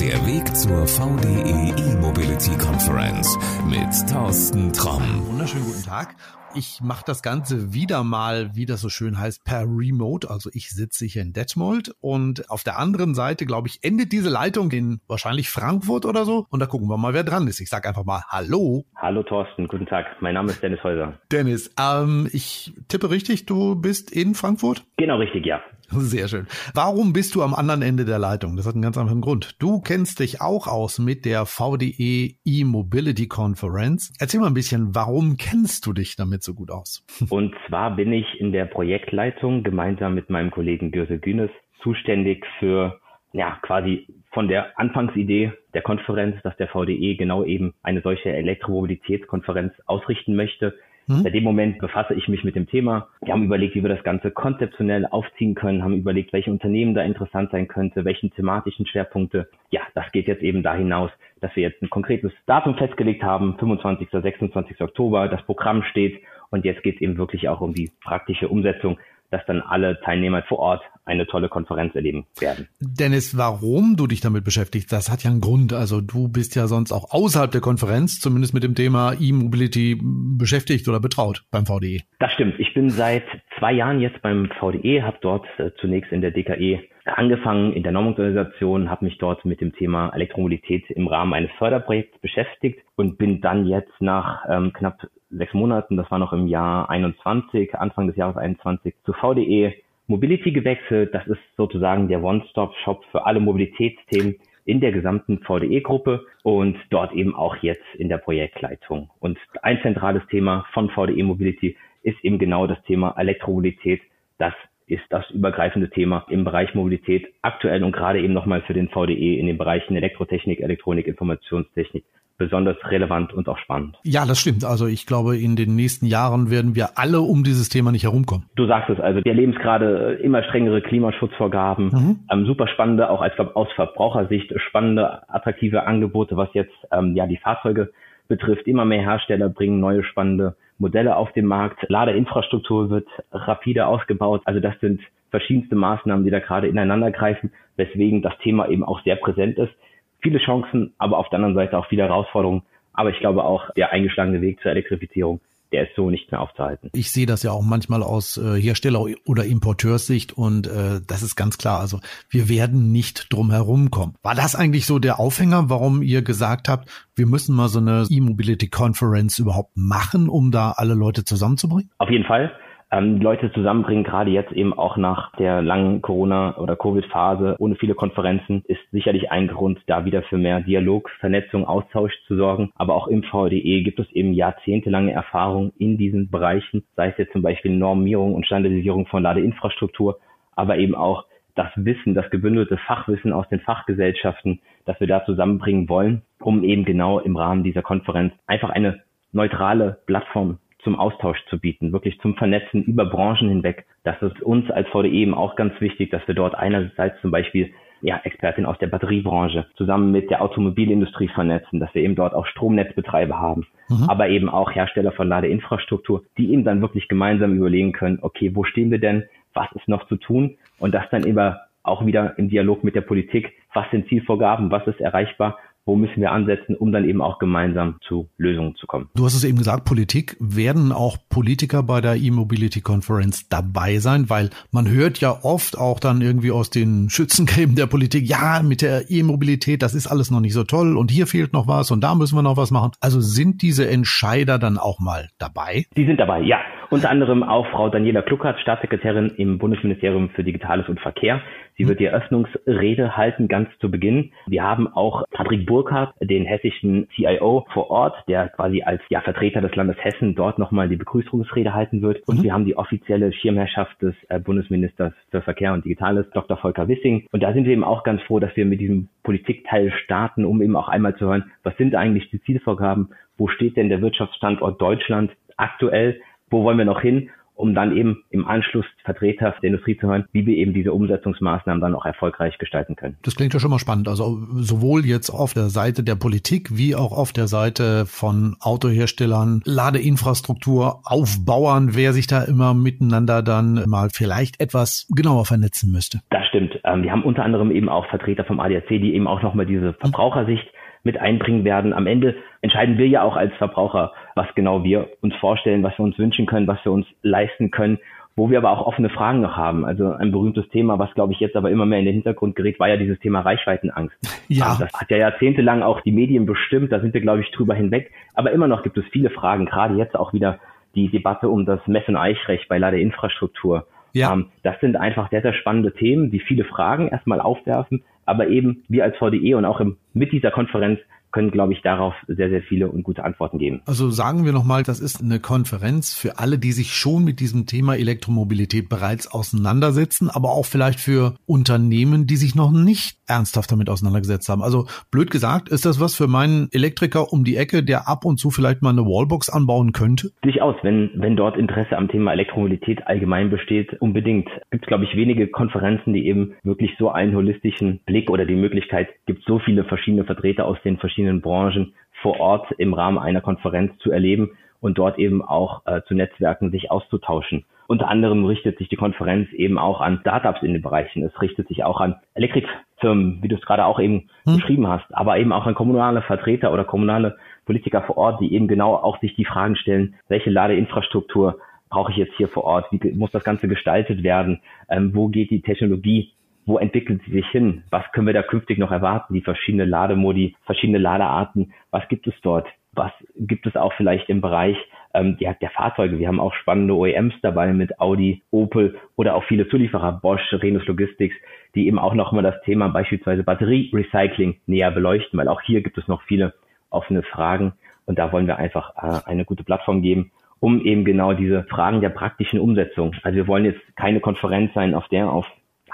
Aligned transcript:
Der 0.00 0.24
Weg 0.26 0.54
zur 0.54 0.86
VDE 0.86 1.74
E-Mobility 1.76 2.56
Conference 2.56 3.36
mit 3.68 4.08
Thorsten 4.08 4.72
Tromm. 4.72 5.26
Wunderschönen 5.26 5.64
guten 5.64 5.82
Tag. 5.82 6.14
Ich 6.54 6.80
mache 6.80 7.02
das 7.04 7.20
Ganze 7.20 7.74
wieder 7.74 8.04
mal, 8.04 8.54
wie 8.54 8.64
das 8.64 8.80
so 8.80 8.90
schön 8.90 9.18
heißt, 9.18 9.44
per 9.44 9.62
Remote. 9.62 10.30
Also 10.30 10.50
ich 10.52 10.70
sitze 10.70 11.04
hier 11.04 11.22
in 11.22 11.32
Detmold 11.32 11.96
und 12.00 12.48
auf 12.48 12.62
der 12.62 12.78
anderen 12.78 13.14
Seite, 13.16 13.44
glaube 13.44 13.66
ich, 13.66 13.80
endet 13.82 14.12
diese 14.12 14.30
Leitung 14.30 14.70
in 14.70 15.00
wahrscheinlich 15.08 15.50
Frankfurt 15.50 16.06
oder 16.06 16.24
so. 16.24 16.46
Und 16.48 16.60
da 16.60 16.66
gucken 16.66 16.88
wir 16.88 16.96
mal, 16.96 17.12
wer 17.12 17.24
dran 17.24 17.48
ist. 17.48 17.60
Ich 17.60 17.68
sage 17.68 17.88
einfach 17.88 18.04
mal 18.04 18.22
Hallo. 18.28 18.84
Hallo 18.96 19.24
Thorsten, 19.24 19.66
guten 19.66 19.86
Tag. 19.86 20.06
Mein 20.20 20.34
Name 20.34 20.50
ist 20.50 20.62
Dennis 20.62 20.82
Häuser. 20.84 21.18
Dennis, 21.32 21.74
ähm, 21.78 22.28
ich 22.32 22.72
tippe 22.86 23.10
richtig, 23.10 23.46
du 23.46 23.74
bist 23.74 24.12
in 24.12 24.36
Frankfurt? 24.36 24.84
Genau 24.96 25.16
richtig, 25.18 25.44
ja. 25.44 25.60
Sehr 25.90 26.28
schön. 26.28 26.46
Warum 26.74 27.14
bist 27.14 27.34
du 27.34 27.42
am 27.42 27.54
anderen 27.54 27.80
Ende 27.80 28.04
der 28.04 28.18
Leitung? 28.18 28.56
Das 28.56 28.66
hat 28.66 28.74
einen 28.74 28.82
ganz 28.82 28.98
einfachen 28.98 29.22
Grund. 29.22 29.56
Du 29.58 29.80
kennst 29.80 30.20
dich 30.20 30.42
auch 30.42 30.66
aus 30.66 30.98
mit 30.98 31.24
der 31.24 31.46
VDE 31.46 32.36
E-Mobility 32.44 33.26
Conference. 33.26 34.12
Erzähl 34.20 34.40
mal 34.40 34.48
ein 34.48 34.54
bisschen, 34.54 34.94
warum 34.94 35.38
kennst 35.38 35.86
du 35.86 35.94
dich 35.94 36.14
damit 36.16 36.42
so 36.42 36.52
gut 36.52 36.70
aus? 36.70 37.06
Und 37.30 37.54
zwar 37.66 37.96
bin 37.96 38.12
ich 38.12 38.26
in 38.38 38.52
der 38.52 38.66
Projektleitung 38.66 39.62
gemeinsam 39.62 40.14
mit 40.14 40.28
meinem 40.28 40.50
Kollegen 40.50 40.90
Gürse 40.92 41.18
Günes 41.18 41.50
zuständig 41.82 42.44
für 42.58 43.00
ja, 43.32 43.58
quasi 43.62 44.06
von 44.32 44.48
der 44.48 44.78
Anfangsidee 44.78 45.52
der 45.74 45.82
Konferenz, 45.82 46.36
dass 46.42 46.56
der 46.56 46.68
VDE 46.68 47.16
genau 47.16 47.44
eben 47.44 47.72
eine 47.82 48.02
solche 48.02 48.30
Elektromobilitätskonferenz 48.30 49.72
ausrichten 49.86 50.34
möchte, 50.34 50.74
hm? 51.08 51.22
Seit 51.22 51.32
dem 51.32 51.42
Moment 51.42 51.78
befasse 51.78 52.12
ich 52.12 52.28
mich 52.28 52.44
mit 52.44 52.54
dem 52.54 52.66
Thema. 52.68 53.08
Wir 53.22 53.32
haben 53.32 53.42
überlegt, 53.42 53.74
wie 53.74 53.82
wir 53.82 53.88
das 53.88 54.04
Ganze 54.04 54.30
konzeptionell 54.30 55.06
aufziehen 55.06 55.54
können, 55.54 55.82
haben 55.82 55.96
überlegt, 55.96 56.34
welche 56.34 56.50
Unternehmen 56.50 56.94
da 56.94 57.02
interessant 57.02 57.50
sein 57.50 57.66
könnte, 57.66 58.04
welchen 58.04 58.30
thematischen 58.30 58.86
Schwerpunkte. 58.86 59.48
Ja, 59.70 59.80
das 59.94 60.12
geht 60.12 60.28
jetzt 60.28 60.42
eben 60.42 60.62
da 60.62 60.74
hinaus, 60.74 61.10
dass 61.40 61.54
wir 61.56 61.62
jetzt 61.62 61.82
ein 61.82 61.88
konkretes 61.88 62.32
Datum 62.44 62.74
festgelegt 62.76 63.22
haben, 63.22 63.56
25. 63.58 64.08
26. 64.10 64.80
Oktober, 64.82 65.28
das 65.28 65.42
Programm 65.44 65.82
steht 65.82 66.20
und 66.50 66.64
jetzt 66.64 66.82
geht 66.82 66.96
es 66.96 67.00
eben 67.00 67.16
wirklich 67.16 67.48
auch 67.48 67.60
um 67.60 67.74
die 67.74 67.90
praktische 68.02 68.48
Umsetzung 68.48 68.98
dass 69.30 69.44
dann 69.46 69.60
alle 69.60 70.00
Teilnehmer 70.00 70.42
vor 70.42 70.58
Ort 70.58 70.82
eine 71.04 71.26
tolle 71.26 71.48
Konferenz 71.48 71.94
erleben 71.94 72.26
werden. 72.38 72.68
Dennis, 72.80 73.36
warum 73.36 73.96
du 73.96 74.06
dich 74.06 74.20
damit 74.20 74.44
beschäftigst, 74.44 74.92
das 74.92 75.10
hat 75.10 75.22
ja 75.22 75.30
einen 75.30 75.40
Grund. 75.40 75.72
Also 75.72 76.00
du 76.00 76.28
bist 76.28 76.54
ja 76.56 76.66
sonst 76.66 76.92
auch 76.92 77.10
außerhalb 77.10 77.50
der 77.50 77.60
Konferenz, 77.60 78.20
zumindest 78.20 78.54
mit 78.54 78.62
dem 78.62 78.74
Thema 78.74 79.14
E-Mobility 79.18 80.00
beschäftigt 80.02 80.88
oder 80.88 81.00
betraut 81.00 81.44
beim 81.50 81.66
VDE. 81.66 82.00
Das 82.18 82.32
stimmt. 82.32 82.58
Ich 82.58 82.72
bin 82.74 82.90
seit 82.90 83.24
zwei 83.58 83.72
Jahren 83.72 84.00
jetzt 84.00 84.22
beim 84.22 84.48
VDE, 84.58 85.02
habe 85.02 85.18
dort 85.20 85.46
äh, 85.58 85.70
zunächst 85.80 86.12
in 86.12 86.20
der 86.20 86.30
DKE 86.30 86.80
angefangen 87.04 87.72
in 87.72 87.82
der 87.82 87.92
Normungsorganisation, 87.92 88.90
habe 88.90 89.06
mich 89.06 89.18
dort 89.18 89.44
mit 89.44 89.60
dem 89.60 89.72
Thema 89.72 90.10
Elektromobilität 90.14 90.90
im 90.90 91.06
Rahmen 91.06 91.32
eines 91.32 91.50
Förderprojekts 91.58 92.18
beschäftigt 92.18 92.80
und 92.96 93.18
bin 93.18 93.40
dann 93.40 93.66
jetzt 93.66 94.00
nach 94.00 94.44
ähm, 94.48 94.72
knapp 94.72 95.08
sechs 95.30 95.54
Monaten, 95.54 95.96
das 95.96 96.10
war 96.10 96.18
noch 96.18 96.32
im 96.32 96.46
Jahr 96.46 96.88
21, 96.90 97.74
Anfang 97.74 98.06
des 98.06 98.16
Jahres 98.16 98.36
21, 98.36 98.94
zu 99.04 99.12
VDE 99.12 99.74
Mobility 100.06 100.52
gewechselt. 100.52 101.14
Das 101.14 101.26
ist 101.26 101.40
sozusagen 101.56 102.08
der 102.08 102.22
One-Stop-Shop 102.22 103.04
für 103.10 103.26
alle 103.26 103.40
Mobilitätsthemen 103.40 104.36
in 104.68 104.80
der 104.80 104.92
gesamten 104.92 105.38
VDE-Gruppe 105.38 106.26
und 106.42 106.76
dort 106.90 107.14
eben 107.14 107.34
auch 107.34 107.56
jetzt 107.62 107.86
in 107.96 108.10
der 108.10 108.18
Projektleitung. 108.18 109.08
Und 109.18 109.38
ein 109.62 109.80
zentrales 109.80 110.22
Thema 110.30 110.66
von 110.74 110.90
VDE 110.90 111.22
Mobility 111.22 111.74
ist 112.02 112.22
eben 112.22 112.38
genau 112.38 112.66
das 112.66 112.80
Thema 112.82 113.14
Elektromobilität. 113.16 114.02
Das 114.36 114.52
ist 114.86 115.04
das 115.08 115.28
übergreifende 115.30 115.88
Thema 115.88 116.26
im 116.28 116.44
Bereich 116.44 116.74
Mobilität 116.74 117.32
aktuell 117.40 117.82
und 117.82 117.92
gerade 117.92 118.20
eben 118.20 118.34
nochmal 118.34 118.60
für 118.60 118.74
den 118.74 118.90
VDE 118.90 119.38
in 119.38 119.46
den 119.46 119.56
Bereichen 119.56 119.96
Elektrotechnik, 119.96 120.60
Elektronik, 120.60 121.06
Informationstechnik 121.06 122.04
besonders 122.38 122.76
relevant 122.84 123.34
und 123.34 123.48
auch 123.48 123.58
spannend. 123.58 123.98
Ja, 124.04 124.24
das 124.24 124.38
stimmt. 124.38 124.64
Also 124.64 124.86
ich 124.86 125.06
glaube, 125.06 125.36
in 125.36 125.56
den 125.56 125.74
nächsten 125.74 126.06
Jahren 126.06 126.50
werden 126.50 126.76
wir 126.76 126.90
alle 126.96 127.20
um 127.20 127.42
dieses 127.42 127.68
Thema 127.68 127.90
nicht 127.90 128.04
herumkommen. 128.04 128.46
Du 128.54 128.66
sagst 128.66 128.90
es, 128.90 129.00
also 129.00 129.22
wir 129.24 129.32
erleben 129.32 129.52
es 129.52 129.58
gerade 129.58 130.14
immer 130.22 130.42
strengere 130.44 130.80
Klimaschutzvorgaben, 130.80 131.86
mhm. 131.86 132.20
ähm, 132.30 132.46
super 132.46 132.68
spannende, 132.68 133.10
auch 133.10 133.20
als 133.20 133.34
glaub, 133.34 133.56
aus 133.56 133.68
Verbrauchersicht 133.74 134.54
spannende, 134.68 135.28
attraktive 135.28 135.84
Angebote, 135.84 136.36
was 136.36 136.48
jetzt 136.54 136.74
ähm, 136.92 137.14
ja 137.16 137.26
die 137.26 137.38
Fahrzeuge 137.38 137.90
betrifft. 138.28 138.68
Immer 138.68 138.84
mehr 138.84 139.02
Hersteller 139.02 139.48
bringen 139.48 139.80
neue 139.80 140.04
spannende 140.04 140.54
Modelle 140.78 141.16
auf 141.16 141.32
den 141.32 141.46
Markt. 141.46 141.84
Ladeinfrastruktur 141.88 142.88
wird 142.88 143.08
rapide 143.32 143.86
ausgebaut. 143.86 144.42
Also 144.44 144.60
das 144.60 144.78
sind 144.80 145.00
verschiedenste 145.30 145.74
Maßnahmen, 145.74 146.24
die 146.24 146.30
da 146.30 146.38
gerade 146.38 146.68
ineinander 146.68 147.10
greifen, 147.10 147.50
weswegen 147.76 148.22
das 148.22 148.38
Thema 148.38 148.68
eben 148.68 148.84
auch 148.84 149.02
sehr 149.02 149.16
präsent 149.16 149.58
ist 149.58 149.72
viele 150.20 150.38
Chancen, 150.38 150.94
aber 150.98 151.18
auf 151.18 151.28
der 151.28 151.36
anderen 151.36 151.54
Seite 151.54 151.78
auch 151.78 151.86
viele 151.86 152.02
Herausforderungen. 152.02 152.62
Aber 152.92 153.10
ich 153.10 153.18
glaube 153.20 153.44
auch, 153.44 153.70
der 153.74 153.92
eingeschlagene 153.92 154.40
Weg 154.40 154.60
zur 154.60 154.72
Elektrifizierung, 154.72 155.40
der 155.72 155.84
ist 155.84 155.94
so 155.96 156.10
nicht 156.10 156.32
mehr 156.32 156.40
aufzuhalten. 156.40 156.90
Ich 156.94 157.10
sehe 157.12 157.26
das 157.26 157.42
ja 157.42 157.50
auch 157.52 157.62
manchmal 157.62 158.02
aus 158.02 158.38
äh, 158.38 158.60
Hersteller- 158.60 159.04
oder 159.26 159.44
Importeurssicht 159.44 160.32
und 160.32 160.66
äh, 160.66 161.00
das 161.06 161.22
ist 161.22 161.36
ganz 161.36 161.58
klar. 161.58 161.80
Also 161.80 162.00
wir 162.30 162.48
werden 162.48 162.90
nicht 162.90 163.32
drum 163.32 163.50
herum 163.50 163.90
kommen. 163.90 164.14
War 164.22 164.34
das 164.34 164.56
eigentlich 164.56 164.86
so 164.86 164.98
der 164.98 165.20
Aufhänger, 165.20 165.68
warum 165.68 166.02
ihr 166.02 166.22
gesagt 166.22 166.68
habt, 166.68 166.88
wir 167.14 167.26
müssen 167.26 167.54
mal 167.54 167.68
so 167.68 167.80
eine 167.80 168.06
E-Mobility 168.08 168.68
Conference 168.68 169.38
überhaupt 169.38 169.76
machen, 169.76 170.28
um 170.28 170.50
da 170.50 170.72
alle 170.72 170.94
Leute 170.94 171.24
zusammenzubringen? 171.24 171.90
Auf 171.98 172.10
jeden 172.10 172.24
Fall 172.24 172.52
ähm, 172.90 173.20
Leute 173.20 173.52
zusammenbringen, 173.52 174.04
gerade 174.04 174.30
jetzt 174.30 174.52
eben 174.52 174.72
auch 174.72 174.96
nach 174.96 175.32
der 175.36 175.60
langen 175.60 176.00
Corona- 176.00 176.56
oder 176.56 176.74
Covid-Phase 176.76 177.56
ohne 177.58 177.76
viele 177.76 177.94
Konferenzen, 177.94 178.62
ist 178.66 178.80
sicherlich 178.92 179.30
ein 179.30 179.48
Grund, 179.48 179.80
da 179.86 180.04
wieder 180.04 180.22
für 180.22 180.38
mehr 180.38 180.60
Dialog, 180.60 181.10
Vernetzung, 181.20 181.66
Austausch 181.66 182.14
zu 182.26 182.36
sorgen. 182.36 182.70
Aber 182.76 182.94
auch 182.94 183.08
im 183.08 183.22
VDE 183.22 183.82
gibt 183.82 183.98
es 183.98 184.10
eben 184.12 184.32
jahrzehntelange 184.32 185.12
Erfahrung 185.12 185.72
in 185.78 185.98
diesen 185.98 186.30
Bereichen, 186.30 186.84
sei 186.96 187.08
es 187.08 187.18
jetzt 187.18 187.32
zum 187.32 187.42
Beispiel 187.42 187.76
Normierung 187.76 188.34
und 188.34 188.46
Standardisierung 188.46 189.06
von 189.06 189.22
Ladeinfrastruktur, 189.22 190.18
aber 190.56 190.78
eben 190.78 190.94
auch 190.94 191.26
das 191.54 191.70
Wissen, 191.74 192.14
das 192.14 192.30
gebündelte 192.30 192.78
Fachwissen 192.78 193.32
aus 193.32 193.48
den 193.48 193.60
Fachgesellschaften, 193.60 194.60
das 194.86 194.98
wir 195.00 195.08
da 195.08 195.24
zusammenbringen 195.24 195.88
wollen, 195.88 196.22
um 196.40 196.62
eben 196.62 196.84
genau 196.84 197.18
im 197.18 197.36
Rahmen 197.36 197.64
dieser 197.64 197.82
Konferenz 197.82 198.32
einfach 198.46 198.70
eine 198.70 199.02
neutrale 199.32 199.98
Plattform 200.06 200.58
zum 200.82 200.98
Austausch 200.98 201.38
zu 201.50 201.58
bieten, 201.58 201.92
wirklich 201.92 202.20
zum 202.20 202.36
Vernetzen 202.36 202.84
über 202.84 203.04
Branchen 203.04 203.48
hinweg. 203.48 203.86
Das 204.04 204.20
ist 204.22 204.40
uns 204.42 204.70
als 204.70 204.88
VDE 204.88 205.08
eben 205.08 205.34
auch 205.34 205.56
ganz 205.56 205.78
wichtig, 205.80 206.10
dass 206.10 206.26
wir 206.26 206.34
dort 206.34 206.54
einerseits 206.54 207.20
zum 207.20 207.30
Beispiel 207.30 207.72
ja, 208.00 208.20
Expertin 208.22 208.66
aus 208.66 208.78
der 208.78 208.86
Batteriebranche 208.86 209.66
zusammen 209.76 210.12
mit 210.12 210.30
der 210.30 210.42
Automobilindustrie 210.42 211.28
vernetzen, 211.28 211.80
dass 211.80 211.92
wir 211.94 212.02
eben 212.02 212.14
dort 212.14 212.34
auch 212.34 212.46
Stromnetzbetreiber 212.46 213.38
haben, 213.38 213.66
mhm. 213.88 214.04
aber 214.08 214.28
eben 214.28 214.48
auch 214.48 214.70
Hersteller 214.70 215.12
von 215.12 215.28
Ladeinfrastruktur, 215.28 216.22
die 216.36 216.52
eben 216.52 216.64
dann 216.64 216.80
wirklich 216.80 217.08
gemeinsam 217.08 217.54
überlegen 217.54 217.92
können, 217.92 218.18
okay, 218.22 218.52
wo 218.54 218.64
stehen 218.64 218.90
wir 218.90 219.00
denn, 219.00 219.24
was 219.54 219.66
ist 219.72 219.88
noch 219.88 220.06
zu 220.06 220.16
tun? 220.16 220.56
Und 220.78 220.94
das 220.94 221.04
dann 221.10 221.24
immer 221.24 221.62
auch 221.82 222.04
wieder 222.06 222.38
im 222.38 222.48
Dialog 222.48 222.84
mit 222.84 222.94
der 222.94 223.00
Politik, 223.00 223.52
was 223.72 223.90
sind 223.90 224.08
Zielvorgaben, 224.08 224.70
was 224.70 224.86
ist 224.86 225.00
erreichbar 225.00 225.58
wo 225.88 225.96
müssen 225.96 226.20
wir 226.20 226.32
ansetzen, 226.32 226.76
um 226.76 226.92
dann 226.92 227.08
eben 227.08 227.22
auch 227.22 227.38
gemeinsam 227.38 227.96
zu 228.06 228.28
Lösungen 228.36 228.76
zu 228.76 228.86
kommen. 228.86 229.08
Du 229.14 229.24
hast 229.24 229.34
es 229.34 229.42
eben 229.42 229.56
gesagt, 229.56 229.86
Politik. 229.86 230.36
Werden 230.38 230.92
auch 230.92 231.16
Politiker 231.30 231.82
bei 231.82 232.02
der 232.02 232.16
E-Mobility 232.16 232.82
Conference 232.82 233.48
dabei 233.48 233.96
sein? 233.98 234.28
Weil 234.28 234.50
man 234.70 234.88
hört 234.88 235.18
ja 235.20 235.34
oft 235.42 235.78
auch 235.78 235.98
dann 235.98 236.20
irgendwie 236.20 236.50
aus 236.50 236.68
den 236.68 237.08
Schützengräben 237.08 237.74
der 237.74 237.86
Politik, 237.86 238.28
ja, 238.28 238.60
mit 238.62 238.82
der 238.82 239.10
E-Mobilität, 239.10 239.82
das 239.82 239.94
ist 239.94 240.06
alles 240.06 240.30
noch 240.30 240.40
nicht 240.40 240.52
so 240.52 240.64
toll 240.64 240.96
und 240.96 241.10
hier 241.10 241.26
fehlt 241.26 241.54
noch 241.54 241.66
was 241.66 241.90
und 241.90 242.02
da 242.02 242.14
müssen 242.14 242.36
wir 242.36 242.42
noch 242.42 242.58
was 242.58 242.70
machen. 242.70 242.92
Also 243.00 243.20
sind 243.20 243.62
diese 243.62 243.88
Entscheider 243.88 244.58
dann 244.58 244.76
auch 244.76 245.00
mal 245.00 245.28
dabei? 245.38 245.86
Die 245.96 246.04
sind 246.04 246.20
dabei, 246.20 246.42
ja. 246.42 246.58
Unter 246.90 247.10
anderem 247.10 247.42
auch 247.42 247.66
Frau 247.66 247.90
Daniela 247.90 248.22
Kluckert, 248.22 248.58
Staatssekretärin 248.60 249.32
im 249.36 249.58
Bundesministerium 249.58 250.30
für 250.30 250.42
Digitales 250.42 250.88
und 250.88 250.98
Verkehr. 251.00 251.42
Sie 251.76 251.86
wird 251.86 252.00
die 252.00 252.06
Eröffnungsrede 252.06 253.14
halten, 253.14 253.46
ganz 253.46 253.68
zu 253.78 253.90
Beginn. 253.90 254.32
Wir 254.46 254.62
haben 254.62 254.88
auch 254.88 255.24
Patrick 255.30 255.66
Burkhardt, 255.66 256.14
den 256.18 256.46
hessischen 256.46 257.06
CIO 257.14 257.66
vor 257.74 257.90
Ort, 257.90 258.16
der 258.26 258.48
quasi 258.48 258.82
als 258.82 259.02
ja, 259.10 259.20
Vertreter 259.20 259.60
des 259.60 259.76
Landes 259.76 260.02
Hessen 260.02 260.34
dort 260.34 260.58
nochmal 260.58 260.88
die 260.88 260.96
Begrüßungsrede 260.96 261.74
halten 261.74 262.00
wird. 262.00 262.26
Und 262.26 262.38
mhm. 262.38 262.42
wir 262.44 262.52
haben 262.54 262.64
die 262.64 262.76
offizielle 262.78 263.34
Schirmherrschaft 263.34 264.00
des 264.00 264.14
äh, 264.30 264.40
Bundesministers 264.40 265.12
für 265.30 265.42
Verkehr 265.42 265.74
und 265.74 265.84
Digitales, 265.84 266.26
Dr. 266.32 266.56
Volker 266.56 266.88
Wissing. 266.88 267.26
Und 267.32 267.42
da 267.42 267.52
sind 267.52 267.66
wir 267.66 267.72
eben 267.74 267.84
auch 267.84 268.02
ganz 268.02 268.22
froh, 268.22 268.40
dass 268.40 268.56
wir 268.56 268.64
mit 268.64 268.80
diesem 268.80 269.10
Politikteil 269.24 269.92
starten, 270.04 270.46
um 270.46 270.62
eben 270.62 270.74
auch 270.74 270.88
einmal 270.88 271.14
zu 271.16 271.26
hören, 271.26 271.52
was 271.64 271.76
sind 271.76 271.94
eigentlich 271.94 272.30
die 272.30 272.40
Zielvorgaben? 272.40 273.10
Wo 273.36 273.46
steht 273.48 273.76
denn 273.76 273.90
der 273.90 274.00
Wirtschaftsstandort 274.00 274.80
Deutschland 274.80 275.30
aktuell? 275.58 276.20
Wo 276.50 276.64
wollen 276.64 276.78
wir 276.78 276.84
noch 276.84 277.00
hin 277.00 277.30
um 277.58 277.74
dann 277.74 277.96
eben 277.96 278.22
im 278.30 278.46
Anschluss 278.46 278.86
Vertreter 279.04 279.54
der 279.60 279.70
Industrie 279.70 279.96
zu 279.96 280.06
hören, 280.06 280.26
wie 280.32 280.46
wir 280.46 280.56
eben 280.56 280.72
diese 280.72 280.92
Umsetzungsmaßnahmen 280.92 281.80
dann 281.80 281.94
auch 281.94 282.06
erfolgreich 282.06 282.56
gestalten 282.58 282.94
können. 282.94 283.16
Das 283.24 283.34
klingt 283.34 283.52
ja 283.52 283.58
schon 283.58 283.70
mal 283.70 283.80
spannend. 283.80 284.06
Also 284.08 284.38
sowohl 284.54 285.04
jetzt 285.04 285.30
auf 285.30 285.54
der 285.54 285.64
Seite 285.64 286.04
der 286.04 286.14
Politik 286.14 286.68
wie 286.70 286.94
auch 286.94 287.10
auf 287.10 287.32
der 287.32 287.48
Seite 287.48 288.06
von 288.06 288.54
Autoherstellern, 288.60 289.60
Ladeinfrastruktur, 289.64 291.00
Aufbauern, 291.04 291.96
wer 291.96 292.12
sich 292.12 292.28
da 292.28 292.44
immer 292.44 292.74
miteinander 292.74 293.42
dann 293.42 293.82
mal 293.88 294.08
vielleicht 294.12 294.60
etwas 294.60 295.08
genauer 295.14 295.44
vernetzen 295.44 295.90
müsste. 295.90 296.20
Das 296.30 296.46
stimmt. 296.46 296.78
Ähm, 296.84 297.02
wir 297.02 297.10
haben 297.10 297.24
unter 297.24 297.42
anderem 297.42 297.72
eben 297.72 297.88
auch 297.88 298.06
Vertreter 298.06 298.44
vom 298.44 298.60
ADAC, 298.60 298.88
die 298.88 299.14
eben 299.14 299.26
auch 299.26 299.42
nochmal 299.42 299.66
diese 299.66 299.94
Verbrauchersicht 299.94 300.68
mit 301.02 301.18
einbringen 301.18 301.64
werden. 301.64 301.92
Am 301.92 302.06
Ende 302.06 302.36
entscheiden 302.60 302.98
wir 302.98 303.08
ja 303.08 303.22
auch 303.22 303.36
als 303.36 303.52
Verbraucher, 303.54 304.12
was 304.38 304.48
genau 304.54 304.84
wir 304.84 305.08
uns 305.20 305.34
vorstellen, 305.36 305.82
was 305.82 305.98
wir 305.98 306.04
uns 306.04 306.18
wünschen 306.18 306.46
können, 306.46 306.66
was 306.66 306.82
wir 306.84 306.92
uns 306.92 307.06
leisten 307.22 307.70
können, 307.70 307.98
wo 308.36 308.48
wir 308.48 308.58
aber 308.58 308.70
auch 308.70 308.86
offene 308.86 309.10
Fragen 309.10 309.40
noch 309.40 309.56
haben. 309.56 309.84
Also 309.84 310.12
ein 310.12 310.30
berühmtes 310.32 310.66
Thema, 310.70 310.98
was 310.98 311.12
glaube 311.12 311.34
ich 311.34 311.40
jetzt 311.40 311.56
aber 311.56 311.70
immer 311.70 311.84
mehr 311.84 311.98
in 311.98 312.06
den 312.06 312.14
Hintergrund 312.14 312.56
gerät, 312.56 312.80
war 312.80 312.88
ja 312.88 312.96
dieses 312.96 313.18
Thema 313.18 313.40
Reichweitenangst. 313.40 314.16
Ja. 314.48 314.68
Also 314.68 314.84
das 314.84 314.92
hat 314.94 315.10
ja 315.10 315.18
jahrzehntelang 315.18 315.82
auch 315.82 316.00
die 316.00 316.12
Medien 316.12 316.46
bestimmt, 316.46 316.90
da 316.90 317.00
sind 317.00 317.12
wir 317.12 317.20
glaube 317.20 317.42
ich 317.42 317.50
drüber 317.50 317.74
hinweg. 317.74 318.12
Aber 318.34 318.52
immer 318.52 318.68
noch 318.68 318.82
gibt 318.82 318.96
es 318.96 319.04
viele 319.12 319.28
Fragen, 319.28 319.66
gerade 319.66 319.96
jetzt 319.96 320.16
auch 320.16 320.32
wieder 320.32 320.58
die 320.94 321.10
Debatte 321.10 321.50
um 321.50 321.66
das 321.66 321.86
Mess- 321.86 322.08
und 322.08 322.16
Eichrecht 322.16 322.68
bei 322.68 322.78
Ladeinfrastruktur. 322.78 323.86
Ja. 324.14 324.32
Ähm, 324.32 324.46
das 324.62 324.80
sind 324.80 324.96
einfach 324.96 325.30
sehr, 325.30 325.42
sehr 325.42 325.52
spannende 325.52 325.92
Themen, 325.92 326.30
die 326.30 326.40
viele 326.40 326.64
Fragen 326.64 327.08
erstmal 327.08 327.40
aufwerfen, 327.40 328.02
aber 328.24 328.48
eben 328.48 328.84
wir 328.88 329.04
als 329.04 329.16
VDE 329.16 329.54
und 329.54 329.64
auch 329.64 329.80
im, 329.80 329.96
mit 330.14 330.32
dieser 330.32 330.50
Konferenz 330.50 331.00
können, 331.32 331.50
glaube 331.50 331.72
ich, 331.72 331.82
darauf 331.82 332.14
sehr, 332.26 332.48
sehr 332.48 332.62
viele 332.62 332.90
und 332.90 333.02
gute 333.02 333.24
Antworten 333.24 333.58
geben. 333.58 333.82
Also 333.86 334.10
sagen 334.10 334.44
wir 334.44 334.52
nochmal, 334.52 334.82
das 334.82 335.00
ist 335.00 335.22
eine 335.22 335.40
Konferenz 335.40 336.14
für 336.14 336.38
alle, 336.38 336.58
die 336.58 336.72
sich 336.72 336.92
schon 336.92 337.24
mit 337.24 337.40
diesem 337.40 337.66
Thema 337.66 337.96
Elektromobilität 337.96 338.88
bereits 338.88 339.30
auseinandersetzen, 339.30 340.30
aber 340.30 340.50
auch 340.50 340.66
vielleicht 340.66 341.00
für 341.00 341.34
Unternehmen, 341.46 342.26
die 342.26 342.36
sich 342.36 342.54
noch 342.54 342.72
nicht 342.72 343.18
ernsthaft 343.26 343.70
damit 343.70 343.90
auseinandergesetzt 343.90 344.48
haben. 344.48 344.62
Also 344.62 344.86
blöd 345.10 345.30
gesagt, 345.30 345.68
ist 345.68 345.84
das 345.84 346.00
was 346.00 346.16
für 346.16 346.26
meinen 346.26 346.68
Elektriker 346.72 347.32
um 347.32 347.44
die 347.44 347.56
Ecke, 347.56 347.82
der 347.82 348.08
ab 348.08 348.24
und 348.24 348.38
zu 348.38 348.50
vielleicht 348.50 348.82
mal 348.82 348.90
eine 348.90 349.04
Wallbox 349.04 349.50
anbauen 349.50 349.92
könnte? 349.92 350.30
Durchaus, 350.42 350.76
wenn, 350.82 351.10
wenn 351.14 351.36
dort 351.36 351.56
Interesse 351.56 351.96
am 351.96 352.08
Thema 352.08 352.32
Elektromobilität 352.32 353.06
allgemein 353.06 353.50
besteht, 353.50 354.00
unbedingt. 354.00 354.48
Gibt 354.70 354.84
es, 354.84 354.88
glaube 354.88 355.04
ich, 355.04 355.14
wenige 355.14 355.48
Konferenzen, 355.48 356.12
die 356.12 356.26
eben 356.26 356.54
wirklich 356.62 356.92
so 356.98 357.10
einen 357.10 357.34
holistischen 357.34 358.00
Blick 358.06 358.30
oder 358.30 358.46
die 358.46 358.54
Möglichkeit 358.54 359.08
gibt, 359.26 359.44
so 359.44 359.58
viele 359.58 359.84
verschiedene 359.84 360.24
Vertreter 360.24 360.64
aus 360.64 360.78
den 360.84 360.98
verschiedenen 360.98 361.17
verschiedenen 361.18 361.40
Branchen 361.40 361.94
vor 362.22 362.38
Ort 362.38 362.70
im 362.78 362.94
Rahmen 362.94 363.18
einer 363.18 363.40
Konferenz 363.40 363.96
zu 363.98 364.12
erleben 364.12 364.50
und 364.80 364.98
dort 364.98 365.18
eben 365.18 365.42
auch 365.42 365.82
äh, 365.86 366.02
zu 366.06 366.14
Netzwerken 366.14 366.70
sich 366.70 366.90
auszutauschen. 366.92 367.64
Unter 367.88 368.08
anderem 368.08 368.44
richtet 368.44 368.78
sich 368.78 368.88
die 368.88 368.96
Konferenz 368.96 369.50
eben 369.52 369.78
auch 369.78 370.00
an 370.00 370.18
Startups 370.20 370.62
in 370.62 370.74
den 370.74 370.82
Bereichen. 370.82 371.24
Es 371.24 371.40
richtet 371.40 371.66
sich 371.68 371.82
auch 371.82 372.00
an 372.00 372.16
Elektrikfirmen, 372.34 373.42
wie 373.42 373.48
du 373.48 373.56
es 373.56 373.62
gerade 373.62 373.84
auch 373.84 373.98
eben 373.98 374.28
hm. 374.44 374.56
beschrieben 374.56 374.86
hast, 374.86 375.06
aber 375.10 375.38
eben 375.38 375.52
auch 375.52 375.66
an 375.66 375.74
kommunale 375.74 376.22
Vertreter 376.22 376.72
oder 376.72 376.84
kommunale 376.84 377.36
Politiker 377.66 378.02
vor 378.02 378.16
Ort, 378.16 378.40
die 378.40 378.52
eben 378.52 378.68
genau 378.68 378.94
auch 378.94 379.18
sich 379.20 379.34
die 379.34 379.44
Fragen 379.44 379.74
stellen, 379.74 380.14
welche 380.28 380.50
Ladeinfrastruktur 380.50 381.58
brauche 381.90 382.12
ich 382.12 382.18
jetzt 382.18 382.34
hier 382.36 382.48
vor 382.48 382.64
Ort? 382.64 382.86
Wie 382.92 383.12
muss 383.12 383.32
das 383.32 383.42
Ganze 383.42 383.66
gestaltet 383.66 384.22
werden? 384.22 384.60
Ähm, 384.88 385.14
wo 385.14 385.28
geht 385.28 385.50
die 385.50 385.62
Technologie 385.62 386.32
wo 386.68 386.76
entwickelt 386.76 387.22
sie 387.24 387.32
sich 387.32 387.48
hin? 387.48 387.82
Was 387.90 388.04
können 388.12 388.26
wir 388.26 388.34
da 388.34 388.42
künftig 388.42 388.76
noch 388.76 388.92
erwarten? 388.92 389.32
Die 389.32 389.40
verschiedenen 389.40 389.88
Lademodi, 389.88 390.54
verschiedene 390.66 390.98
Ladearten, 390.98 391.72
was 391.90 392.06
gibt 392.08 392.26
es 392.26 392.34
dort? 392.42 392.66
Was 392.92 393.10
gibt 393.36 393.66
es 393.66 393.74
auch 393.74 393.94
vielleicht 393.94 394.28
im 394.28 394.42
Bereich 394.42 394.76
ähm, 395.14 395.38
der, 395.38 395.54
der 395.54 395.70
Fahrzeuge? 395.70 396.18
Wir 396.18 396.28
haben 396.28 396.40
auch 396.40 396.52
spannende 396.52 396.94
OEMs 396.94 397.32
dabei 397.40 397.72
mit 397.72 397.98
Audi, 398.00 398.42
Opel 398.50 398.98
oder 399.16 399.34
auch 399.34 399.44
viele 399.44 399.66
Zulieferer, 399.68 400.20
Bosch, 400.20 400.52
Renus 400.52 400.86
Logistics, 400.86 401.34
die 401.74 401.86
eben 401.86 401.98
auch 401.98 402.12
nochmal 402.12 402.42
das 402.42 402.60
Thema 402.64 402.88
beispielsweise 402.88 403.44
Batterierecycling 403.44 404.56
näher 404.66 404.90
beleuchten, 404.90 405.38
weil 405.38 405.48
auch 405.48 405.62
hier 405.62 405.80
gibt 405.80 405.96
es 405.96 406.06
noch 406.06 406.20
viele 406.22 406.52
offene 406.90 407.22
Fragen 407.22 407.72
und 408.04 408.18
da 408.18 408.30
wollen 408.30 408.46
wir 408.46 408.58
einfach 408.58 408.92
äh, 408.96 409.26
eine 409.26 409.46
gute 409.46 409.64
Plattform 409.64 410.02
geben, 410.02 410.32
um 410.60 410.82
eben 410.82 411.06
genau 411.06 411.32
diese 411.32 411.64
Fragen 411.64 412.02
der 412.02 412.10
praktischen 412.10 412.60
Umsetzung. 412.60 413.14
Also 413.22 413.36
wir 413.36 413.46
wollen 413.46 413.64
jetzt 413.64 413.80
keine 413.96 414.20
Konferenz 414.20 414.74
sein, 414.74 414.94
auf 414.94 415.08
der 415.08 415.30
auf 415.32 415.46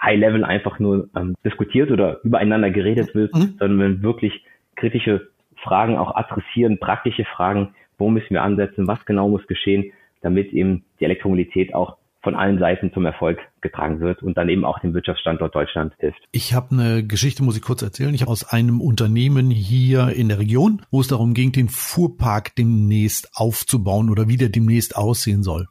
High 0.05 0.19
Level 0.19 0.45
einfach 0.45 0.79
nur 0.79 1.09
ähm, 1.17 1.35
diskutiert 1.45 1.91
oder 1.91 2.21
übereinander 2.23 2.71
geredet 2.71 3.15
wird, 3.15 3.35
mhm. 3.35 3.57
sondern 3.59 3.79
wenn 3.79 4.03
wirklich 4.03 4.45
kritische 4.77 5.29
Fragen 5.63 5.97
auch 5.97 6.15
adressieren, 6.15 6.79
praktische 6.79 7.25
Fragen, 7.25 7.75
wo 7.99 8.11
müssen 8.11 8.31
wir 8.31 8.43
ansetzen, 8.43 8.87
was 8.87 9.05
genau 9.07 9.29
muss 9.29 9.47
geschehen, 9.47 9.93
damit 10.21 10.53
eben 10.53 10.85
die 11.01 11.05
Elektromobilität 11.05 11.75
auch 11.75 11.97
von 12.25 12.35
allen 12.35 12.59
Seiten 12.59 12.91
zum 12.93 13.05
Erfolg 13.05 13.39
getragen 13.61 14.01
wird 14.01 14.23
und 14.23 14.37
dann 14.37 14.49
eben 14.49 14.65
auch 14.65 14.79
dem 14.81 14.95
Wirtschaftsstandort 14.95 15.55
Deutschland 15.55 15.93
hilft. 15.99 16.21
Ich 16.33 16.55
habe 16.55 16.69
eine 16.73 17.07
Geschichte, 17.07 17.45
muss 17.45 17.57
ich 17.57 17.63
kurz 17.63 17.83
erzählen. 17.83 18.15
Ich 18.15 18.23
habe 18.23 18.33
aus 18.33 18.51
einem 18.51 18.81
Unternehmen 18.81 19.51
hier 19.51 20.09
in 20.09 20.29
der 20.29 20.39
Region, 20.39 20.83
wo 20.91 21.03
es 21.03 21.09
darum 21.09 21.35
ging, 21.35 21.53
den 21.53 21.69
Fuhrpark 21.69 22.57
demnächst 22.57 23.29
aufzubauen 23.35 24.11
oder 24.11 24.27
wie 24.27 24.39
der 24.39 24.49
demnächst 24.49 24.97
aussehen 24.97 25.43
soll. 25.43 25.67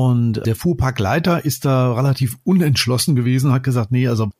Und 0.00 0.46
der 0.46 0.54
Fuhrparkleiter 0.54 1.44
ist 1.44 1.64
da 1.64 1.92
relativ 1.92 2.36
unentschlossen 2.44 3.16
gewesen, 3.16 3.52
hat 3.52 3.64
gesagt, 3.64 3.90
nee, 3.90 4.06
also 4.06 4.30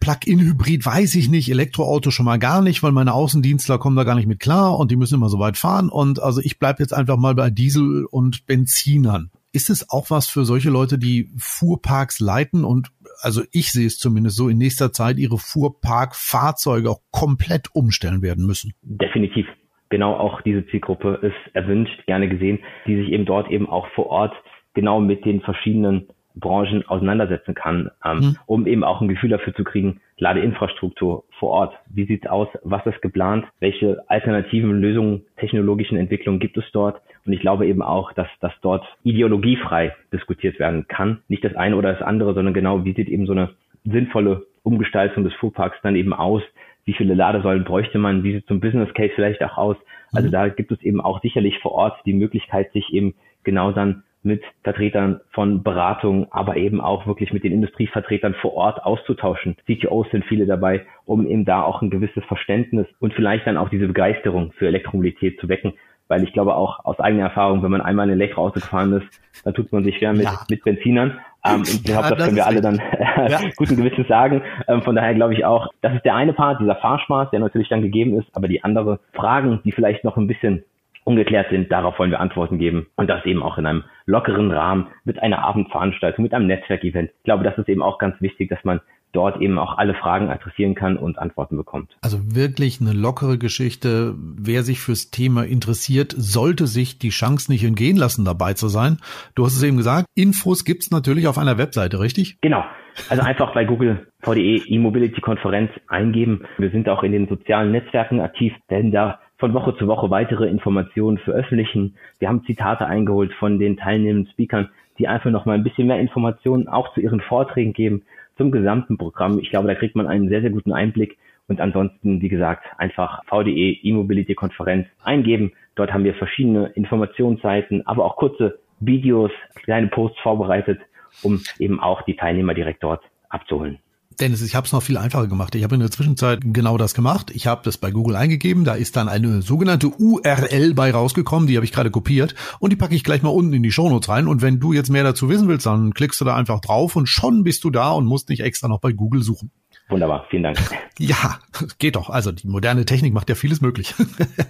Plug-in-Hybrid 0.00 0.86
weiß 0.86 1.16
ich 1.16 1.28
nicht, 1.28 1.50
Elektroauto 1.50 2.10
schon 2.10 2.24
mal 2.24 2.38
gar 2.38 2.62
nicht, 2.62 2.82
weil 2.82 2.92
meine 2.92 3.12
Außendienstler 3.12 3.76
kommen 3.76 3.94
da 3.94 4.04
gar 4.04 4.14
nicht 4.14 4.26
mit 4.26 4.40
klar 4.40 4.78
und 4.78 4.90
die 4.90 4.96
müssen 4.96 5.16
immer 5.16 5.28
so 5.28 5.38
weit 5.38 5.58
fahren. 5.58 5.90
Und 5.90 6.22
also 6.22 6.40
ich 6.42 6.58
bleib 6.58 6.80
jetzt 6.80 6.94
einfach 6.94 7.18
mal 7.18 7.34
bei 7.34 7.50
Diesel 7.50 8.06
und 8.10 8.46
Benzinern. 8.46 9.30
Ist 9.52 9.68
es 9.68 9.90
auch 9.90 10.08
was 10.08 10.30
für 10.30 10.46
solche 10.46 10.70
Leute, 10.70 10.96
die 10.96 11.28
Fuhrparks 11.36 12.18
leiten 12.18 12.64
und 12.64 12.88
also 13.20 13.42
ich 13.52 13.70
sehe 13.70 13.88
es 13.88 13.98
zumindest 13.98 14.38
so, 14.38 14.48
in 14.48 14.56
nächster 14.56 14.94
Zeit 14.94 15.18
ihre 15.18 15.36
Fuhrparkfahrzeuge 15.36 16.88
auch 16.88 17.00
komplett 17.10 17.68
umstellen 17.74 18.22
werden 18.22 18.46
müssen? 18.46 18.72
Definitiv. 18.80 19.44
Genau 19.90 20.16
auch 20.16 20.40
diese 20.40 20.66
Zielgruppe 20.68 21.20
ist 21.20 21.54
erwünscht, 21.54 22.02
gerne 22.06 22.30
gesehen, 22.30 22.60
die 22.86 22.96
sich 22.96 23.10
eben 23.10 23.26
dort 23.26 23.50
eben 23.50 23.68
auch 23.68 23.86
vor 23.94 24.06
Ort 24.06 24.32
genau 24.74 25.00
mit 25.00 25.24
den 25.24 25.40
verschiedenen 25.40 26.08
Branchen 26.34 26.86
auseinandersetzen 26.86 27.54
kann, 27.54 27.90
ähm, 28.04 28.18
mhm. 28.18 28.36
um 28.46 28.66
eben 28.66 28.84
auch 28.84 29.00
ein 29.00 29.08
Gefühl 29.08 29.30
dafür 29.30 29.54
zu 29.54 29.64
kriegen, 29.64 30.00
Ladeinfrastruktur 30.18 31.24
vor 31.38 31.50
Ort, 31.50 31.74
wie 31.92 32.06
sieht's 32.06 32.26
aus, 32.26 32.48
was 32.62 32.86
ist 32.86 33.02
geplant, 33.02 33.44
welche 33.60 34.02
alternativen 34.08 34.80
Lösungen, 34.80 35.22
technologischen 35.36 35.98
Entwicklungen 35.98 36.40
gibt 36.40 36.56
es 36.56 36.64
dort. 36.72 37.00
Und 37.26 37.32
ich 37.32 37.40
glaube 37.40 37.66
eben 37.66 37.82
auch, 37.82 38.12
dass 38.12 38.28
das 38.40 38.52
dort 38.62 38.84
ideologiefrei 39.02 39.94
diskutiert 40.12 40.58
werden 40.58 40.86
kann. 40.88 41.22
Nicht 41.28 41.44
das 41.44 41.54
eine 41.54 41.76
oder 41.76 41.92
das 41.92 42.02
andere, 42.02 42.34
sondern 42.34 42.54
genau, 42.54 42.84
wie 42.84 42.94
sieht 42.94 43.08
eben 43.08 43.26
so 43.26 43.32
eine 43.32 43.50
sinnvolle 43.84 44.46
Umgestaltung 44.62 45.24
des 45.24 45.34
Fuhrparks 45.34 45.76
dann 45.82 45.96
eben 45.96 46.12
aus, 46.12 46.42
wie 46.84 46.94
viele 46.94 47.14
Ladesäulen 47.14 47.64
bräuchte 47.64 47.98
man, 47.98 48.24
wie 48.24 48.32
sieht 48.32 48.46
so 48.46 48.54
ein 48.54 48.60
Business 48.60 48.92
Case 48.94 49.12
vielleicht 49.14 49.42
auch 49.42 49.56
aus. 49.56 49.76
Also 50.12 50.28
mhm. 50.28 50.32
da 50.32 50.48
gibt 50.48 50.72
es 50.72 50.82
eben 50.82 51.00
auch 51.00 51.20
sicherlich 51.20 51.58
vor 51.60 51.72
Ort 51.72 51.96
die 52.06 52.12
Möglichkeit, 52.12 52.72
sich 52.72 52.92
eben 52.92 53.14
genau 53.44 53.72
dann 53.72 54.02
mit 54.22 54.42
Vertretern 54.62 55.20
von 55.32 55.62
Beratung, 55.62 56.28
aber 56.30 56.56
eben 56.56 56.80
auch 56.80 57.06
wirklich 57.06 57.32
mit 57.32 57.44
den 57.44 57.52
Industrievertretern 57.52 58.34
vor 58.34 58.54
Ort 58.54 58.84
auszutauschen. 58.84 59.56
CTOs 59.66 60.10
sind 60.10 60.24
viele 60.24 60.46
dabei, 60.46 60.86
um 61.04 61.26
eben 61.26 61.44
da 61.44 61.62
auch 61.62 61.82
ein 61.82 61.90
gewisses 61.90 62.24
Verständnis 62.24 62.86
und 63.00 63.14
vielleicht 63.14 63.46
dann 63.46 63.56
auch 63.56 63.68
diese 63.68 63.88
Begeisterung 63.88 64.52
für 64.52 64.68
Elektromobilität 64.68 65.40
zu 65.40 65.48
wecken. 65.48 65.74
Weil 66.08 66.24
ich 66.24 66.32
glaube 66.32 66.54
auch 66.54 66.84
aus 66.84 67.00
eigener 67.00 67.24
Erfahrung, 67.24 67.62
wenn 67.62 67.70
man 67.70 67.80
einmal 67.80 68.06
in 68.06 68.12
ein 68.12 68.20
Elektroauto 68.20 68.60
gefahren 68.60 68.92
ist, 68.92 69.44
dann 69.44 69.54
tut 69.54 69.72
man 69.72 69.82
sich 69.82 69.96
schwer 69.96 70.12
mit, 70.12 70.24
ja. 70.24 70.38
mit 70.50 70.62
Benzinern. 70.62 71.18
Ähm, 71.44 71.60
und 71.60 71.68
ich 71.68 71.82
glaube, 71.82 72.08
ja, 72.08 72.14
das 72.14 72.24
können 72.24 72.36
wir 72.36 72.46
alle 72.46 72.60
dann 72.60 72.80
ja. 73.28 73.40
guten 73.56 73.76
Gewissens 73.76 74.08
sagen. 74.08 74.42
Ähm, 74.68 74.82
von 74.82 74.94
daher 74.94 75.14
glaube 75.14 75.34
ich 75.34 75.44
auch, 75.44 75.68
das 75.80 75.94
ist 75.94 76.04
der 76.04 76.14
eine 76.14 76.32
Part, 76.32 76.60
dieser 76.60 76.76
Fahrspaß, 76.76 77.30
der 77.30 77.40
natürlich 77.40 77.68
dann 77.68 77.82
gegeben 77.82 78.18
ist, 78.18 78.28
aber 78.34 78.46
die 78.46 78.62
andere 78.62 79.00
Fragen, 79.12 79.60
die 79.64 79.72
vielleicht 79.72 80.04
noch 80.04 80.16
ein 80.16 80.26
bisschen 80.26 80.64
ungeklärt 81.04 81.50
sind. 81.50 81.70
Darauf 81.70 81.98
wollen 81.98 82.10
wir 82.10 82.20
Antworten 82.20 82.58
geben 82.58 82.86
und 82.96 83.08
das 83.08 83.24
eben 83.24 83.42
auch 83.42 83.58
in 83.58 83.66
einem 83.66 83.84
lockeren 84.06 84.50
Rahmen 84.50 84.88
mit 85.04 85.22
einer 85.22 85.44
Abendveranstaltung, 85.44 86.22
mit 86.22 86.34
einem 86.34 86.46
Netzwerkevent. 86.46 87.10
Ich 87.18 87.24
glaube, 87.24 87.44
das 87.44 87.56
ist 87.58 87.68
eben 87.68 87.82
auch 87.82 87.98
ganz 87.98 88.20
wichtig, 88.20 88.48
dass 88.48 88.62
man 88.64 88.80
dort 89.12 89.40
eben 89.40 89.58
auch 89.58 89.76
alle 89.76 89.94
Fragen 89.94 90.30
adressieren 90.30 90.74
kann 90.74 90.96
und 90.96 91.18
Antworten 91.18 91.56
bekommt. 91.56 91.90
Also 92.00 92.18
wirklich 92.34 92.80
eine 92.80 92.92
lockere 92.92 93.38
Geschichte. 93.38 94.14
Wer 94.16 94.62
sich 94.62 94.80
fürs 94.80 95.10
Thema 95.10 95.44
interessiert, 95.44 96.14
sollte 96.16 96.66
sich 96.66 96.98
die 96.98 97.10
Chance 97.10 97.52
nicht 97.52 97.64
entgehen 97.64 97.96
lassen, 97.96 98.24
dabei 98.24 98.54
zu 98.54 98.68
sein. 98.68 98.98
Du 99.34 99.44
hast 99.44 99.56
es 99.56 99.62
eben 99.62 99.76
gesagt, 99.76 100.06
Infos 100.14 100.64
gibt's 100.64 100.90
natürlich 100.90 101.28
auf 101.28 101.38
einer 101.38 101.58
Webseite, 101.58 102.00
richtig? 102.00 102.38
Genau. 102.40 102.64
Also 103.08 103.22
einfach 103.22 103.54
bei 103.54 103.64
Google 103.64 104.06
VDE 104.20 104.62
E-Mobility 104.66 105.20
Konferenz 105.20 105.70
eingeben. 105.88 106.44
Wir 106.58 106.70
sind 106.70 106.88
auch 106.88 107.02
in 107.02 107.12
den 107.12 107.28
sozialen 107.28 107.72
Netzwerken 107.72 108.20
aktiv, 108.20 108.52
denn 108.70 108.90
da 108.90 109.18
von 109.42 109.54
Woche 109.54 109.76
zu 109.76 109.88
Woche 109.88 110.08
weitere 110.08 110.46
Informationen 110.46 111.18
veröffentlichen. 111.18 111.96
Wir 112.20 112.28
haben 112.28 112.44
Zitate 112.44 112.86
eingeholt 112.86 113.32
von 113.40 113.58
den 113.58 113.76
teilnehmenden 113.76 114.30
Speakern, 114.30 114.68
die 115.00 115.08
einfach 115.08 115.32
noch 115.32 115.46
mal 115.46 115.54
ein 115.54 115.64
bisschen 115.64 115.88
mehr 115.88 115.98
Informationen 115.98 116.68
auch 116.68 116.94
zu 116.94 117.00
ihren 117.00 117.20
Vorträgen 117.20 117.72
geben, 117.72 118.04
zum 118.36 118.52
gesamten 118.52 118.98
Programm. 118.98 119.40
Ich 119.40 119.50
glaube, 119.50 119.66
da 119.66 119.74
kriegt 119.74 119.96
man 119.96 120.06
einen 120.06 120.28
sehr, 120.28 120.42
sehr 120.42 120.50
guten 120.50 120.72
Einblick. 120.72 121.18
Und 121.48 121.60
ansonsten, 121.60 122.22
wie 122.22 122.28
gesagt, 122.28 122.66
einfach 122.78 123.24
VDE 123.24 123.80
E-Mobility 123.82 124.36
Konferenz 124.36 124.86
eingeben. 125.02 125.50
Dort 125.74 125.92
haben 125.92 126.04
wir 126.04 126.14
verschiedene 126.14 126.68
Informationsseiten, 126.76 127.84
aber 127.84 128.04
auch 128.04 128.14
kurze 128.14 128.60
Videos, 128.78 129.32
kleine 129.64 129.88
Posts 129.88 130.20
vorbereitet, 130.20 130.78
um 131.24 131.40
eben 131.58 131.80
auch 131.80 132.02
die 132.02 132.14
Teilnehmer 132.14 132.54
direkt 132.54 132.84
dort 132.84 133.02
abzuholen. 133.28 133.80
Dennis, 134.20 134.42
ich 134.42 134.54
habe 134.54 134.66
es 134.66 134.72
noch 134.72 134.82
viel 134.82 134.96
einfacher 134.96 135.26
gemacht. 135.26 135.54
Ich 135.54 135.64
habe 135.64 135.74
in 135.74 135.80
der 135.80 135.90
Zwischenzeit 135.90 136.40
genau 136.42 136.78
das 136.78 136.94
gemacht. 136.94 137.30
Ich 137.34 137.46
habe 137.46 137.62
das 137.64 137.78
bei 137.78 137.90
Google 137.90 138.16
eingegeben. 138.16 138.64
Da 138.64 138.74
ist 138.74 138.96
dann 138.96 139.08
eine 139.08 139.42
sogenannte 139.42 139.88
URL 139.88 140.74
bei 140.74 140.90
rausgekommen. 140.90 141.46
Die 141.46 141.56
habe 141.56 141.64
ich 141.64 141.72
gerade 141.72 141.90
kopiert 141.90 142.34
und 142.58 142.70
die 142.70 142.76
packe 142.76 142.94
ich 142.94 143.04
gleich 143.04 143.22
mal 143.22 143.30
unten 143.30 143.52
in 143.52 143.62
die 143.62 143.72
Shownotes 143.72 144.08
rein. 144.08 144.28
Und 144.28 144.42
wenn 144.42 144.60
du 144.60 144.72
jetzt 144.72 144.90
mehr 144.90 145.04
dazu 145.04 145.28
wissen 145.28 145.48
willst, 145.48 145.66
dann 145.66 145.94
klickst 145.94 146.20
du 146.20 146.24
da 146.24 146.36
einfach 146.36 146.60
drauf 146.60 146.96
und 146.96 147.08
schon 147.08 147.44
bist 147.44 147.64
du 147.64 147.70
da 147.70 147.92
und 147.92 148.06
musst 148.06 148.28
nicht 148.28 148.40
extra 148.40 148.68
noch 148.68 148.80
bei 148.80 148.92
Google 148.92 149.22
suchen. 149.22 149.50
Wunderbar, 149.88 150.26
vielen 150.30 150.42
Dank. 150.42 150.58
Ja, 150.98 151.38
geht 151.78 151.96
doch. 151.96 152.10
Also 152.10 152.30
die 152.30 152.46
moderne 152.46 152.84
Technik 152.84 153.12
macht 153.12 153.28
ja 153.28 153.34
vieles 153.34 153.60
möglich. 153.60 153.94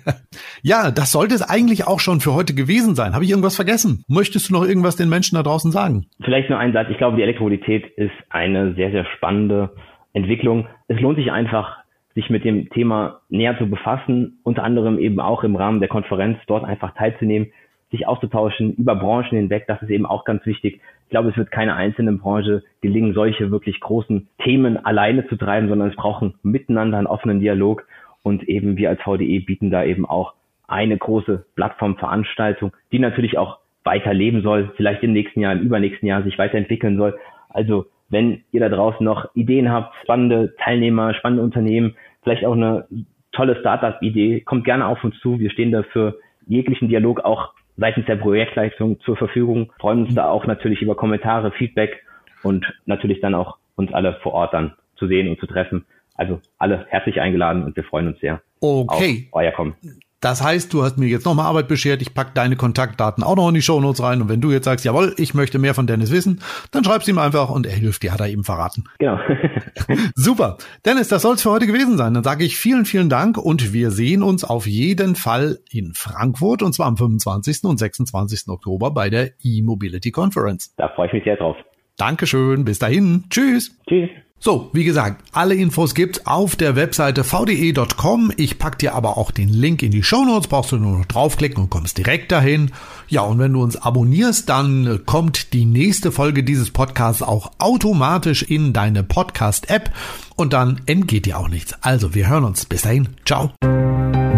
ja, 0.63 0.91
das 0.91 1.13
sollte 1.13 1.35
es 1.35 1.41
eigentlich 1.41 1.87
auch 1.87 2.01
schon 2.01 2.21
für 2.21 2.35
heute 2.35 2.53
gewesen 2.53 2.95
sein. 2.95 3.15
Habe 3.15 3.25
ich 3.25 3.31
irgendwas 3.31 3.57
vergessen? 3.57 4.05
Möchtest 4.09 4.51
du 4.51 4.53
noch 4.53 4.65
irgendwas 4.65 4.97
den 4.97 5.09
Menschen 5.09 5.37
da 5.37 5.43
draußen 5.43 5.71
sagen? 5.71 6.07
Vielleicht 6.23 6.51
nur 6.51 6.59
ein 6.59 6.73
Satz. 6.73 6.89
Ich 6.91 6.99
glaube, 6.99 7.17
die 7.17 7.23
Elektromobilität 7.23 7.87
ist 7.97 8.13
eine 8.29 8.75
sehr, 8.75 8.91
sehr 8.91 9.07
spannende 9.17 9.71
Entwicklung. 10.13 10.67
Es 10.89 11.01
lohnt 11.01 11.17
sich 11.17 11.31
einfach, 11.33 11.79
sich 12.15 12.29
mit 12.29 12.45
dem 12.45 12.69
Thema 12.71 13.21
näher 13.31 13.57
zu 13.57 13.67
befassen, 13.67 14.41
unter 14.43 14.65
anderem 14.65 14.99
eben 14.99 15.21
auch 15.21 15.45
im 15.45 15.57
Rahmen 15.57 15.81
der 15.81 15.89
Konferenz 15.89 16.39
dort 16.47 16.65
einfach 16.65 16.93
teilzunehmen, 16.95 17.51
sich 17.91 18.07
auszutauschen 18.07 18.75
über 18.75 18.97
Branchen 18.97 19.39
hinweg. 19.39 19.65
Das 19.69 19.81
ist 19.81 19.91
eben 19.91 20.07
auch 20.07 20.25
ganz 20.25 20.45
wichtig. 20.45 20.81
Ich 21.13 21.15
glaube, 21.15 21.29
es 21.29 21.37
wird 21.37 21.51
keiner 21.51 21.77
einzelnen 21.77 22.21
Branche 22.21 22.63
gelingen, 22.81 23.13
solche 23.13 23.51
wirklich 23.51 23.81
großen 23.81 24.29
Themen 24.43 24.83
alleine 24.83 25.27
zu 25.27 25.37
treiben, 25.37 25.69
sondern 25.69 25.91
es 25.91 25.95
brauchen 25.95 26.37
miteinander 26.43 26.97
einen 26.97 27.07
offenen 27.07 27.39
Dialog. 27.39 27.87
Und 28.23 28.49
eben 28.49 28.79
wir 28.79 28.89
als 28.89 29.03
VDE 29.03 29.41
bieten 29.41 29.71
da 29.71 29.85
eben 29.85 30.07
auch 30.07 30.33
eine 30.69 30.97
große 30.97 31.45
Plattformveranstaltung, 31.55 32.73
die 32.93 32.99
natürlich 32.99 33.37
auch 33.37 33.59
weiterleben 33.85 34.41
soll, 34.41 34.73
vielleicht 34.77 35.03
im 35.03 35.13
nächsten 35.13 35.41
Jahr, 35.41 35.53
im 35.53 35.61
übernächsten 35.61 36.09
Jahr 36.09 36.23
sich 36.23 36.39
weiterentwickeln 36.39 36.97
soll. 36.97 37.19
Also 37.51 37.85
wenn 38.09 38.41
ihr 38.51 38.61
da 38.61 38.71
draußen 38.71 39.05
noch 39.05 39.35
Ideen 39.35 39.71
habt, 39.71 39.95
spannende 40.05 40.55
Teilnehmer, 40.65 41.13
spannende 41.13 41.45
Unternehmen, 41.45 41.95
vielleicht 42.23 42.47
auch 42.47 42.55
eine 42.55 42.87
tolle 43.33 43.61
Startup-Idee, 43.61 44.41
kommt 44.41 44.65
gerne 44.65 44.87
auf 44.87 45.05
uns 45.05 45.21
zu. 45.21 45.39
Wir 45.39 45.51
stehen 45.51 45.73
da 45.73 45.83
für 45.83 46.19
jeglichen 46.47 46.89
Dialog 46.89 47.21
auch 47.21 47.53
seitens 47.77 48.07
der 48.07 48.17
Projektleitung 48.17 49.01
zur 49.01 49.17
Verfügung. 49.17 49.73
Freuen 49.79 50.07
uns 50.07 50.15
da 50.15 50.29
auch 50.29 50.47
natürlich 50.47 50.83
über 50.83 50.95
Kommentare, 50.95 51.53
Feedback 51.53 52.03
und 52.43 52.67
natürlich 52.87 53.21
dann 53.21 53.35
auch 53.35 53.59
uns 53.77 53.93
alle 53.93 54.19
vor 54.23 54.33
Ort 54.35 54.55
dann 54.55 54.75
zu 54.97 55.07
sehen 55.07 55.29
und 55.29 55.41
zu 55.41 55.47
treffen. 55.47 55.85
Also 56.15 56.41
alle 56.59 56.87
herzlich 56.89 57.21
eingeladen 57.21 57.65
und 57.65 57.77
wir 57.77 57.85
freuen 57.85 58.09
uns 58.09 58.21
sehr 58.21 58.43
okay. 58.61 59.29
auf 59.31 59.43
euer 59.43 59.53
Kommen. 59.53 59.75
Das 60.23 60.43
heißt, 60.43 60.73
du 60.73 60.85
hast 60.85 60.99
mir 60.99 61.09
jetzt 61.09 61.27
nochmal 61.27 61.47
Arbeit 61.47 61.67
beschert, 61.67 62.01
ich 62.01 62.15
pack 62.15 62.33
deine 62.35 62.55
Kontaktdaten 62.55 63.25
auch 63.25 63.35
noch 63.35 63.49
in 63.49 63.55
die 63.55 63.61
Shownotes 63.61 64.03
rein 64.03 64.23
und 64.23 64.29
wenn 64.29 64.41
du 64.41 64.53
jetzt 64.53 64.65
sagst, 64.65 64.85
jawohl, 64.85 65.15
ich 65.19 65.35
möchte 65.35 65.59
mehr 65.59 65.75
von 65.75 65.89
Dennis 65.89 66.13
wissen, 66.13 66.41
dann 66.71 66.85
schreib's 66.85 67.09
ihm 67.09 67.19
einfach 67.19 67.51
und 67.51 67.67
er 67.67 67.73
hilft 67.73 68.05
dir, 68.05 68.13
hat 68.13 68.21
er 68.21 68.29
eben 68.29 68.45
verraten. 68.45 68.85
Genau. 69.01 69.19
Super. 70.15 70.59
Dennis, 70.87 71.09
das 71.09 71.23
soll's 71.23 71.43
für 71.43 71.51
heute 71.51 71.67
gewesen 71.67 71.97
sein. 71.99 72.15
Dann 72.15 72.23
sage 72.23 72.45
ich 72.45 72.57
vielen, 72.57 72.85
vielen 72.85 73.09
Dank 73.09 73.37
und 73.37 73.73
wir 73.73 73.91
sehen 73.91 74.23
uns 74.23 74.45
auf 74.45 74.67
jeden 74.67 75.17
Fall 75.17 75.59
in 75.71 75.93
Frankfurt 75.95 76.63
und 76.63 76.73
zwar 76.73 76.87
am 76.87 76.97
25. 76.97 77.65
und 77.65 77.79
26. 77.79 78.49
Oktober 78.49 78.93
bei 78.93 79.11
der 79.11 79.31
E-Mobility 79.43 80.13
Conference. 80.13 80.73
Da 80.77 80.89
freue 80.91 81.09
ich 81.09 81.15
mich 81.15 81.25
sehr 81.25 81.37
drauf. 81.37 81.57
Dankeschön, 81.97 82.65
bis 82.65 82.79
dahin. 82.79 83.25
Tschüss. 83.29 83.77
Tschüss. 83.89 84.09
So, 84.45 84.71
wie 84.73 84.83
gesagt, 84.83 85.23
alle 85.31 85.55
Infos 85.55 85.95
gibt's 85.95 86.27
auf 86.27 86.57
der 86.57 86.75
Webseite 86.75 87.23
vde.com. 87.23 88.33
Ich 88.37 88.59
pack 88.59 88.77
dir 88.77 88.93
aber 88.97 89.17
auch 89.17 89.31
den 89.31 89.49
Link 89.49 89.85
in 89.85 89.93
die 89.93 90.03
Show 90.03 90.25
Notes. 90.25 90.49
brauchst 90.49 90.73
du 90.73 90.79
nur 90.79 90.99
noch 90.99 91.07
draufklicken 91.07 91.63
und 91.63 91.71
kommst 91.71 91.97
direkt 91.97 92.33
dahin. 92.33 92.73
Ja, 93.07 93.21
und 93.21 93.39
wenn 93.39 93.53
du 93.53 93.63
uns 93.63 93.77
abonnierst, 93.77 94.49
dann 94.49 95.03
kommt 95.07 95.53
die 95.53 95.65
nächste 95.65 96.11
Folge 96.11 96.43
dieses 96.43 96.73
Podcasts 96.73 97.23
auch 97.23 97.53
automatisch 97.59 98.43
in 98.43 98.73
deine 98.73 99.05
Podcast-App 99.05 99.93
und 100.35 100.53
dann 100.53 100.81
entgeht 100.87 101.27
dir 101.27 101.39
auch 101.39 101.49
nichts. 101.49 101.75
Also, 101.81 102.13
wir 102.17 102.29
hören 102.29 102.43
uns. 102.43 102.65
Bis 102.65 102.83
dahin. 102.83 103.11
Ciao. 103.25 103.53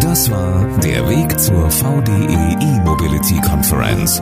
Das 0.00 0.30
war 0.30 0.66
der 0.80 1.08
Weg 1.08 1.40
zur 1.40 1.70
VDE 1.70 2.58
E-Mobility 2.60 3.40
Conference. 3.40 4.20